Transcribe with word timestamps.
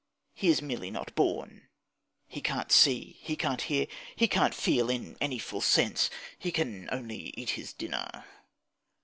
He 0.33 0.47
is 0.47 0.63
merely 0.63 0.89
not 0.89 1.13
born. 1.13 1.67
He 2.27 2.41
can't 2.41 2.71
see; 2.71 3.19
he 3.21 3.35
can't 3.35 3.61
hear; 3.61 3.85
he 4.15 4.27
can't 4.27 4.55
feel, 4.55 4.89
in 4.89 5.15
any 5.21 5.37
full 5.37 5.61
sense. 5.61 6.09
He 6.39 6.51
can 6.51 6.89
only 6.91 7.31
eat 7.37 7.51
his 7.51 7.71
dinner. 7.71 8.25